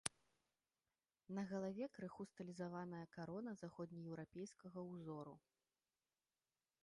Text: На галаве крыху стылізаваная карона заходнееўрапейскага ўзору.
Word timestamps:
На 1.39 1.43
галаве 1.51 1.85
крыху 1.97 2.23
стылізаваная 2.31 3.03
карона 3.17 3.51
заходнееўрапейскага 3.63 4.79
ўзору. 4.93 5.35